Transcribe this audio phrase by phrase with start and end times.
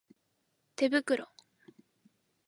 [0.75, 1.29] 手袋